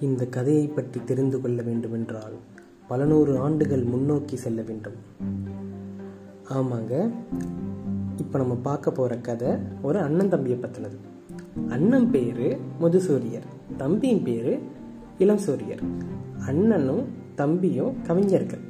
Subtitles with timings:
[0.00, 2.32] இந்த கதையை பற்றி தெரிந்து கொள்ள வேண்டுமென்றால்
[2.88, 4.92] பல நூறு ஆண்டுகள் முன்னோக்கி செல்ல வேண்டும்.
[6.48, 7.10] ஆமாங்க.
[8.16, 9.48] இப்போ நம்ம பார்க்க போகிற கதை
[9.82, 10.96] ஒரு அண்ணன் தம்பியை பற்றினது
[11.68, 13.46] அண்ணன் பேர் முதுசூரியர்
[13.76, 14.58] தம்பியின் பேர்
[15.18, 15.80] இளம் சூரியர்
[16.46, 18.64] அண்ணனும் தம்பியும் கவிஞர்கள்.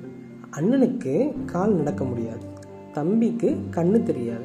[0.51, 2.47] அண்ணனுக்கு கால் நடக்க முடியாது.
[2.93, 4.45] தம்பிக்கு கண்ணு தெரியாது.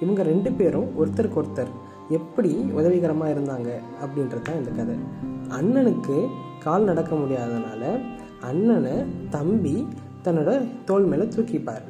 [0.00, 1.72] இவங்க ரெண்டு பேரும் ஒருத்தருக்கு ஒருத்தர்
[2.18, 3.70] எப்படி உதவிகரமாக இருந்தாங்க
[4.02, 4.96] அப்படின்றது தான் இந்த கதை.
[5.58, 6.16] அண்ணனுக்கு
[6.64, 7.82] கால் நடக்க முடியாதனால
[8.50, 8.94] அண்ணனை
[9.30, 9.86] தம்பி
[10.24, 10.50] தன்னோட
[10.84, 11.84] தோல் மேலே தூக்கிப்பார்.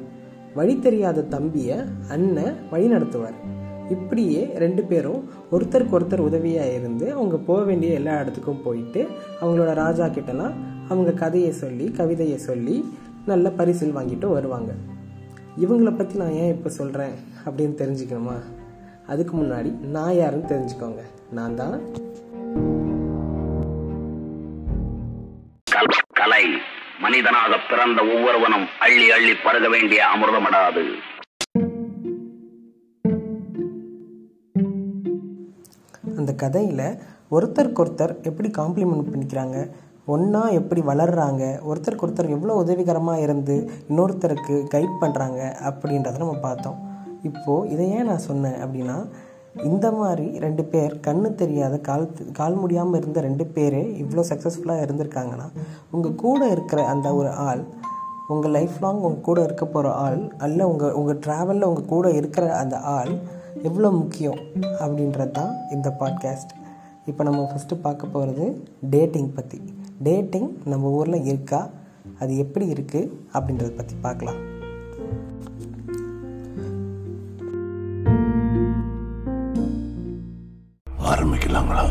[0.55, 1.77] வழி தெரியாத தம்பியை
[2.09, 3.37] அண்ணன் வழி நடத்துவார்.
[3.89, 5.21] இப்படியே ரெண்டு பேரும்
[5.51, 9.01] ஒருத்தருக்கு ஒருத்தர் உதவியாக இருந்து அவங்க போக வேண்டிய எல்லா இடத்துக்கும் போயிட்டு
[9.41, 10.55] அவங்களோட ராஜா கிட்டலாம்
[10.89, 12.77] அவங்க கதையை சொல்லி கவிதையை சொல்லி
[13.25, 14.71] நல்ல பரிசில் வாங்கிட்டு வருவாங்க.
[15.57, 17.15] இவங்களை பற்றி நான் ஏன் இப்போ சொல்கிறேன்
[17.45, 18.37] அப்படின்னு தெரிஞ்சுக்கணுமா?
[19.11, 20.99] அதுக்கு முன்னாடி நான் யாருன்னு தெரிஞ்சுக்கோங்க.
[21.31, 21.81] நான் தான்.
[26.19, 26.57] கல்-
[26.99, 30.83] மனிதனாக பிறந்த ஒவ்வொருவனும் அள்ளி அள்ளி பருக வேண்டிய அமிர்தமடாது.
[36.17, 36.97] அந்த கதையில்
[37.31, 39.69] ஒருத்தருக்கு ஒருத்தர் எப்படி காம்ப்ளிமெண்ட் பண்ணிக்கிறாங்க
[40.05, 46.89] ஒன்றா எப்படி வளர்கிறாங்க ஒருத்தருக்கு ஒருத்தர் எவ்வளோ உதவிகரமாக இருந்து இன்னொருத்தருக்கு கைட் பண்ணுறாங்க அப்படின்றத நம்ம பார்த்தோம்.
[47.23, 49.05] இப்போது இதை ஏன் நான் சொன்னேன் அப்படின்னா
[49.63, 55.49] இந்த மாதிரி ரெண்டு பேர் கண்ணு தெரியாத கால் கால் முடியாமல் இருந்த ரெண்டு பேரே இவ்வளோ சக்ஸஸ்ஃபுல்லாக இருந்திருக்காங்கன்னா
[55.91, 57.63] உங்கள் கூட இருக்கிற அந்த ஒரு ஆள்
[58.27, 62.57] உங்கள் லைஃப் லாங் உங்கள் கூட இருக்க போகிற ஆள் அல்ல உங்கள் உங்கள் ட்ராவலில் உங்கள் கூட இருக்கிற
[62.57, 63.19] அந்த ஆள்
[63.63, 66.53] எவ்வளோ முக்கியம் அப்படின்றது தான் இந்த பாட்காஸ்ட்
[67.05, 69.61] இப்போ நம்ம ஃபஸ்ட்டு பார்க்க போகிறது டேட்டிங் பற்றி
[69.99, 71.69] டேட்டிங் நம்ம ஊரில் இருக்கா?
[72.19, 74.50] அது எப்படி இருக்குது அப்படின்றத பற்றி பார்க்கலாம்.
[81.21, 81.83] ஆரம்பிக்கலாங்களா?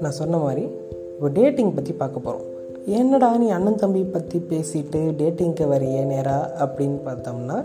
[0.00, 0.64] நான் சொன்ன மாதிரி
[1.10, 2.44] இப்போ டேட்டிங் பற்றி பார்க்க போகிறோம்
[2.94, 7.58] என்னடா நீ அண்ணன் தம்பி பற்றி பேசிட்டு டேட்டிங்க்கு வரைய நேராக அப்படின்னு பார்த்தோம்னா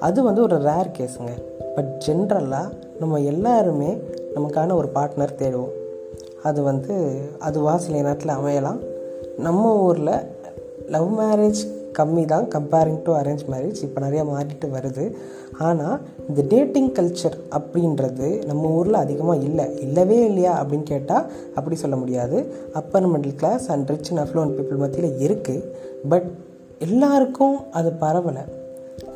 [0.00, 1.32] அது வந்து ஒரு ரேர் கேஸுங்க
[1.74, 3.98] பட் ஜென்ரலாக நம்ம எல்லாருமே
[4.34, 5.72] நமக்கான ஒரு பார்ட்னர் தேடுவோம்.
[6.42, 8.80] அது வந்து அதுவா சில நேரத்தில் அமையலாம்.
[9.38, 10.14] நம்ம ஊரில்
[10.86, 11.60] லவ் மேரேஜ்
[11.98, 15.12] கம்மி தான் கம்பேரிங் டு அரேஞ்ச் மேரேஜ் இப்போ நிறையா மாறிட்டு வருது.
[15.58, 19.80] ஆனால் இந்த டேட்டிங் கல்ச்சர் அப்படின்றது நம்ம ஊரில் அதிகமாக இல்லை.
[19.80, 22.54] இல்லவே இல்லையா அப்படின்னு கேட்டால் அப்படி சொல்ல முடியாது.
[22.72, 25.64] Upper middle class and rich and affluent people மத்தியில் இருக்குது
[26.08, 26.30] பட்
[26.78, 28.60] எல்லாருக்கும் அது பரவலை.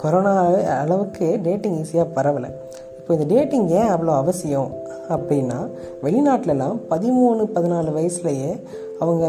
[0.03, 0.33] கொரோனா
[0.81, 2.51] அளவுக்கு டேட்டிங் ஈஸியாக பரவலை.
[2.99, 4.71] இப்போ இந்த டேட்டிங் ஏன் அவ்வளோ அவசியம்?
[5.15, 5.59] அப்படின்னா
[6.05, 8.51] வெளிநாட்டிலலாம் பதிமூணு பதினாலு வயசுலையே
[9.01, 9.25] அவங்க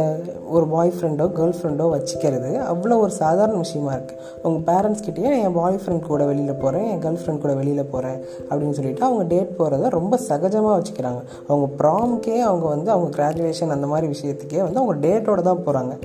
[0.55, 5.55] ஒரு பாய் ஃப்ரெண்டோ கேர்ள் ஃப்ரெண்டோ வச்சுக்கிறது அவ்வளோ ஒரு சாதாரண விஷயமா இருக்குது அவங்க பேரண்ட்ஸ் கிட்டேயே என்
[5.59, 9.57] பாய் ஃப்ரெண்ட் கூட வெளியில் போகிறேன் என் கேர்ள் ஃப்ரெண்ட் கூட வெளியில் போகிறேன் அப்படின்னு சொல்லிட்டு அவங்க டேட்
[9.59, 11.21] போகிறத ரொம்ப சகஜமாக வச்சுக்கிறாங்க.
[11.47, 15.95] அவங்க ப்ராம்க்கே அவங்க வந்து அவங்க கிராஜுவேஷன் அந்த மாதிரி விஷயத்துக்கே வந்து அவங்க டேட்டோட தான் போகிறாங்க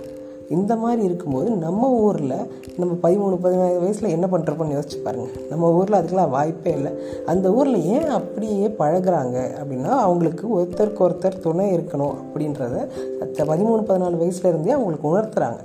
[0.48, 2.36] இந்த மாதிரி இருக்கும்போது நம்ம ஊரில்
[2.76, 6.92] நம்ம பதிமூணு பதினாறு வயசில் என்ன பண்ணுறப்போன்னு யோசிச்சு பாருங்கள் நம்ம ஊரில் அதுக்கெல்லாம் வாய்ப்பே இல்லை.
[7.26, 12.88] அந்த ஊரில் ஏன் அப்படியே பழகுறாங்க அப்படின்னா அவங்களுக்கு ஒருத்தருக்கு ஒருத்தர் துணை இருக்கணும் அப்படின்றத
[13.52, 15.60] பதிமூணு பதினாலு வயசுலேருந்தே அவங்களுக்கு உணர்த்துறாங்க.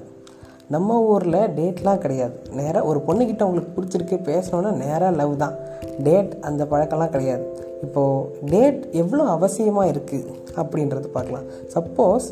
[0.75, 2.35] நம்ம ஊரில் டேட்லாம் கிடையாது.
[2.51, 5.55] நேராக ஒரு பொண்ணுக்கிட்ட அவங்களுக்கு பிடிச்சிருக்கு பேசணுன்னா நேராக லவ் தான்.
[6.03, 7.45] டேட் அந்த பழக்கம்லாம் கிடையாது.
[7.85, 11.47] இப்போது டேட் எவ்வளோ அவசியமாக இருக்குது அப்படின்றது பார்க்கலாம்.
[11.75, 12.27] சப்போஸ்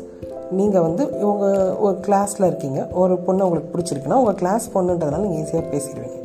[0.58, 1.46] நீங்கள் வந்து இவங்க
[1.86, 2.80] ஒரு கிளாஸில் இருக்கீங்க.
[3.02, 6.20] ஒரு பொண்ணு உங்களுக்கு பிடிச்சிருக்குன்னா உங்கள் கிளாஸ் பொண்ணுன்றதுனால நீங்கள் ஈஸியாக பேசிடுவீங்க.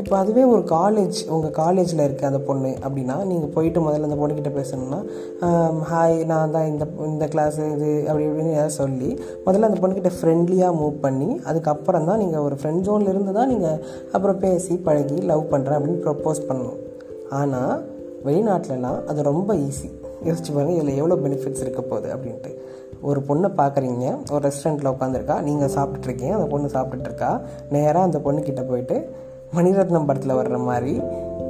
[0.00, 4.52] இப்போ அதுவே ஒரு காலேஜ் உங்கள் காலேஜில் இருக்க அந்த பொண்ணு அப்படின்னா நீங்கள் போயிட்டு முதல்ல அந்த பொண்ணுக்கிட்ட
[4.58, 5.00] பேசணும்னா
[5.90, 9.10] ஹாய் நான் தான் இந்த இந்த கிளாஸ் இது அப்படி இப்படின்னு ஏதாவது சொல்லி
[9.46, 13.78] முதல்ல அந்த பொண்ணுக்கிட்ட ஃப்ரெண்ட்லியாக மூவ் பண்ணி அதுக்கப்புறம் தான் நீங்கள் ஒரு ஃப்ரெண்ட் ஜோனில் இருந்து தான் நீங்கள்
[14.12, 16.80] அப்புறம் பேசி பழகி லவ் பண்ணுறேன் அப்படின்னு ப்ரப்போஸ் பண்ணணும்.
[17.40, 17.74] ஆனால்
[18.28, 19.90] வெளிநாட்டிலலாம் அது ரொம்ப ஈஸி
[20.26, 22.50] யோசிச்சு பாருங்கள் இதில் எவ்வளோ பெனிஃபிட்ஸ் இருக்க போகுது அப்படின்ட்டு.
[23.08, 27.30] ஒரு பொண்ணை பார்க்குறீங்க ஒரு ரெஸ்டாரண்ட்டில் உட்காந்துருக்கா நீங்கள் சாப்பிட்டுட்ருக்கீங்க அந்த பொண்ணு சாப்பிட்டுட்ருக்கா
[27.70, 28.96] நேராக அந்த பொண்ணுக்கிட்ட போயிட்டு
[29.56, 30.92] மணிரத்னம் படத்தில் வர்ற மாதிரி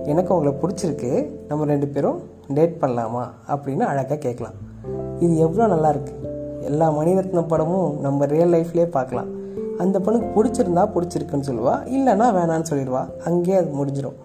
[0.05, 1.11] எனக்கு உங்களை பிடிச்சிருக்கு
[1.49, 2.21] நம்ம ரெண்டு பேரும்
[2.55, 4.57] டேட் பண்ணலாமா அப்படின்னு அழகாக கேட்கலாம்.
[5.19, 6.15] இது எவ்வளோ நல்லாயிருக்கு
[6.61, 9.29] எல்லா மணிரத்னம் படமும் நம்ம ரியல் லைஃப்லேயே பார்க்கலாம்.
[9.79, 13.03] அந்த பொண்ணுக்கு பிடிச்சிருந்தா பிடிச்சிருக்குன்னு சொல்லுவா இல்லைன்னா வேணான்னு சொல்லிடுவா.
[13.25, 14.19] அங்கேயே அது முடிஞ்சிடும்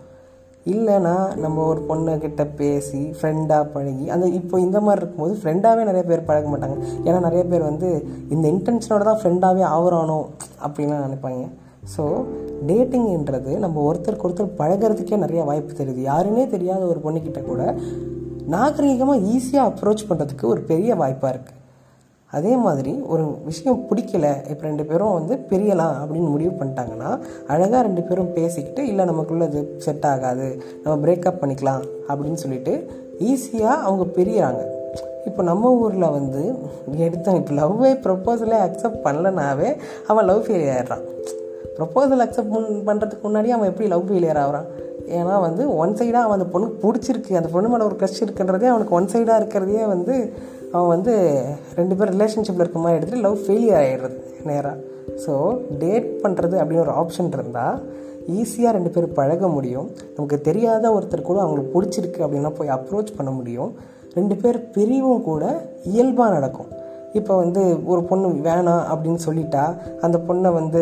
[0.73, 6.27] இல்லைன்னா நம்ம ஒரு பொண்ணுக்கிட்ட பேசி ஃப்ரெண்டாக பழகி அந்த இப்போ இந்த மாதிரி இருக்கும்போது ஃப்ரெண்டாகவே நிறைய பேர்
[6.29, 6.77] பழக மாட்டாங்க.
[7.07, 7.89] ஏன்னா நிறைய பேர் வந்து
[8.33, 10.19] இந்த இன்டென்ஷனோட தான் ஃப்ரெண்டாகவே ஆகுறானோ
[10.65, 11.44] அப்படின்லாம் நினைப்பாங்க.
[11.95, 12.03] ஸோ
[12.69, 17.62] டேட்டிங்ன்றது நம்ம ஒருத்தருக்கு ஒருத்தர் பழகிறதுக்கே நிறைய வாய்ப்பு தெரியுது யாருன்னே தெரியாத ஒரு பொண்ணுக்கிட்ட கூட
[18.56, 21.62] நாகரிகமாக ஈஸியாக அப்ரோச் பண்ணுறதுக்கு ஒரு பெரிய வாய்ப்பாக இருக்குது
[22.33, 27.10] அதே மாதிரி ஒரு விஷயம் பிடிக்கல இப்போ ரெண்டு பேரும் வந்து பிரியலாம் அப்படின்னு முடிவு பண்ணிட்டாங்கன்னா
[27.48, 30.48] அழகாக ரெண்டு பேரும் பேசிக்கிட்டு இல்லை நமக்குள்ள இது செட் ஆகாது
[30.83, 32.74] நம்ம பிரேக்கப் பண்ணிக்கலாம் அப்படின்னு சொல்லிட்டு
[33.19, 34.63] ஈஸியாக அவங்க பிரியறாங்க.
[35.25, 36.42] இப்போ நம்ம ஊரில் வந்து
[36.98, 39.69] எடுத்தோம் இப்போ லவ்வே ப்ரப்போசலே அக்செப்ட் பண்ணலனாவே
[40.07, 41.06] அவன் லவ் ஃபெயிலியர் ஆகிடுறான்
[41.77, 42.54] ப்ரப்போசல் அக்செப்ட்
[42.89, 44.68] பண்ணுறதுக்கு முன்னாடி அவன் எப்படி லவ் ஃபெயிலியர் ஆகிறான்?
[45.18, 48.95] ஏன்னா வந்து ஒன் சைடாக அவன் அந்த பொண்ணுக்கு பிடிச்சிருக்கு அந்த பொண்ணு மேலே ஒரு க்ரஷ் இருக்குன்றதே அவனுக்கு
[48.95, 50.13] ஒன் சைடாக இருக்கிறதே வந்து
[50.75, 51.13] அவன் வந்து
[51.80, 54.18] ரெண்டு பேரும் ரிலேஷன்ஷிப்பில் இருக்க மாதிரி எடுத்துகிட்டு லவ் ஃபெயிலியர் ஆகிடுறது
[54.50, 54.77] நேராக
[55.25, 55.33] ஸோ
[55.81, 57.77] டேட் பண்ணுறது அப்படின்னு ஒரு ஆப்ஷன் இருந்தால்
[58.38, 59.88] ஈஸியாக ரெண்டு பேரும் பழக முடியும்.
[60.16, 63.72] நமக்கு தெரியாத ஒருத்தர் கூட அவங்களுக்கு பிடிச்சிருக்கு அப்படின்னா போய் அப்ரோச் பண்ண முடியும்.
[64.18, 65.44] ரெண்டு பேர் பிரிவும் கூட
[65.94, 66.69] இயல்பாக நடக்கும்.
[67.19, 67.62] இப்போ வந்து
[67.92, 69.63] ஒரு பொண்ணு வேணாம் அப்படின்னு சொல்லிட்டா
[70.06, 70.81] அந்த பொண்ணை வந்து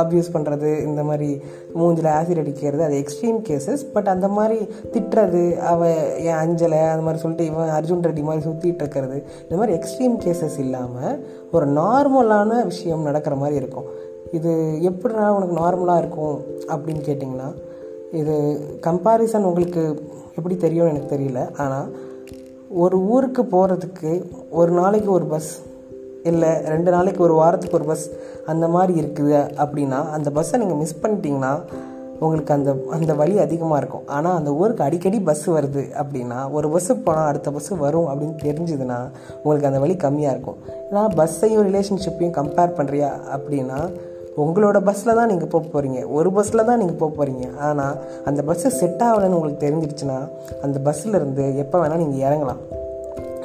[0.00, 1.28] அப்யூஸ் பண்ணுறது இந்த மாதிரி
[1.74, 4.58] மூஞ்சில் ஆசிட் அடிக்கிறது அது எக்ஸ்ட்ரீம் கேசஸ் பட் அந்த மாதிரி
[4.92, 5.98] திட்டுறது அவள்
[6.28, 10.58] என் அஞ்சலை அந்த மாதிரி சொல்லிட்டு இவன் அர்ஜுன் ரெட்டி மாதிரி சுற்றிட்டு இருக்கிறது இந்த மாதிரி எக்ஸ்ட்ரீம் கேசஸ்
[10.58, 11.18] இல்லாமல்
[11.50, 13.88] ஒரு நார்மலான விஷயம் நடக்கிற மாதிரி இருக்கும்.
[14.30, 14.50] இது
[14.90, 16.36] எப்படினா உனக்கு நார்மலாக இருக்கும்
[16.72, 17.50] அப்படின்னு கேட்டிங்கன்னா
[18.12, 18.34] இது
[18.86, 19.82] கம்பாரிசன் உங்களுக்கு
[20.36, 21.40] எப்படி தெரியும்னு எனக்கு தெரியல.
[21.56, 21.88] ஆனால்
[22.68, 24.10] ஒரு ஊருக்கு போகிறதுக்கு
[24.50, 25.50] ஒரு நாளைக்கு ஒரு பஸ்
[26.22, 28.04] இல்லை ரெண்டு நாளைக்கு ஒரு வாரத்துக்கு ஒரு பஸ்
[28.46, 31.54] அந்த மாதிரி இருக்குது அப்படின்னா அந்த பஸ்ஸை நீங்கள் மிஸ் பண்ணிட்டீங்கன்னா
[32.24, 34.04] உங்களுக்கு அந்த அந்த வழி அதிகமாக இருக்கும்.
[34.16, 38.98] ஆனால் அந்த ஊருக்கு அடிக்கடி பஸ் வருது அப்படின்னா ஒரு பஸ்ஸு போனால் அடுத்த பஸ்ஸு வரும் அப்படின்னு தெரிஞ்சுதுன்னா
[39.42, 40.58] உங்களுக்கு அந்த வழி கம்மியாக இருக்கும்.
[40.90, 43.80] ஏன்னா பஸ்ஸையும் ரிலேஷன்ஷிப்பையும் கம்பேர் பண்ணுறியா அப்படின்னா
[44.42, 48.70] உங்களோட பஸ்ஸில் தான் நீங்கள் போக போகிறீங்க ஒரு பஸ்ஸில் தான் நீங்கள் போக போகிறீங்க ஆனால் அந்த பஸ்ஸு
[48.78, 50.20] செட் ஆகலைன்னு உங்களுக்கு தெரிஞ்சிடுச்சுன்னா
[50.62, 52.62] அந்த பஸ்ஸில் இருந்து எப்போ வேணால் நீங்கள் இறங்கலாம்.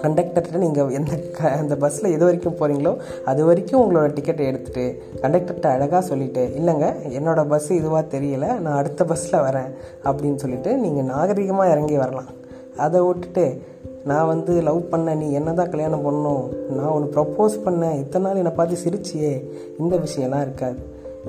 [0.01, 4.85] கண்டக்டர்கிட்ட நீங்கள் எந்த க அந்த பஸ்ஸில் எது வரைக்கும் போகிறீங்களோ அது வரைக்கும் உங்களோட டிக்கெட்டை எடுத்துகிட்டு
[5.21, 6.87] கண்டக்டர்கிட்ட அழகாக சொல்லிவிட்டு இல்லைங்க
[7.19, 9.69] என்னோடய பஸ்ஸு இதுவாக தெரியல நான் அடுத்த பஸ்ஸில் வரேன்
[10.03, 12.29] அப்படின்னு சொல்லிவிட்டு நீங்கள் நாகரிகமாக இறங்கி வரலாம்.
[12.77, 13.61] அதை விட்டுட்டு
[14.03, 18.35] நான் வந்து லவ் பண்ண நீ என்ன தான் கல்யாணம் பண்ணணும் நான் ஒன்று ப்ரப்போஸ் பண்ணேன் இத்தனை நாள்
[18.35, 19.31] என்னை பார்த்து சிரிச்சியே
[19.79, 20.79] இந்த விஷயம்லாம் இருக்காது.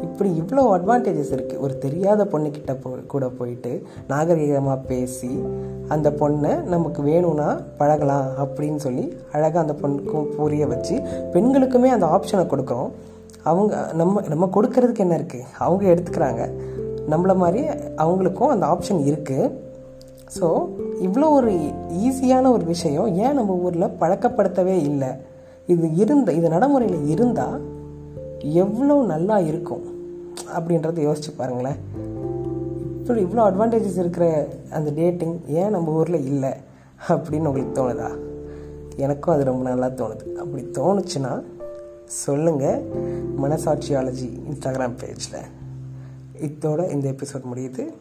[0.03, 5.45] இப்படி இவ்வளோ அட்வான்டேஜஸ் இருக்குது ஒரு தெரியாத பொண்ணுக்கிட்ட போ கூட போயிட்டு நாகரிகமாக பேசி
[5.89, 10.95] அந்த பொண்ணை நமக்கு வேணும்னா பழகலாம் அப்படின்னு சொல்லி அழகாக அந்த பொண்ணுக்கும் புரிய வச்சு
[11.33, 12.91] பெண்களுக்குமே அந்த ஆப்ஷனை கொடுக்குறோம்.
[13.43, 16.43] அவங்க நம்ம நம்ம கொடுக்கறதுக்கு என்ன இருக்குது அவங்க எடுத்துக்கிறாங்க.
[17.11, 17.67] நம்மளை மாதிரி
[17.97, 19.53] அவங்களுக்கும் அந்த ஆப்ஷன் இருக்குது
[20.41, 20.47] ஸோ
[21.01, 21.53] இவ்வளோ ஒரு
[22.07, 25.09] ஈஸியான ஒரு விஷயம் ஏன் நம்ம ஊரில் பழக்கப்படுத்தவே இல்லை?
[25.67, 27.77] இது இருந்த இது நடைமுறையில் இருந்தால்
[28.41, 29.83] எவ்வளோ நல்லா இருக்கும்
[30.59, 31.77] அப்படின்றத யோசிச்சு பாருங்களேன்.
[32.99, 36.51] இப்படி இவ்வளோ அட்வான்டேஜஸ் இருக்கிற அந்த டேட்டிங் ஏன் நம்ம ஊரில் இல்லை
[37.09, 38.19] அப்படின்னு உங்களுக்கு தோணுதா?
[38.97, 40.33] எனக்கும் அது ரொம்ப நல்லா தோணுது.
[40.33, 41.43] அப்படி தோணுச்சுன்னா
[42.05, 42.83] சொல்லுங்கள்
[43.43, 45.41] மனசாட்சியாலஜி இன்ஸ்டாகிராம் பேஜில்
[46.41, 47.93] இதோட இந்த எபிசோட் முடியுது.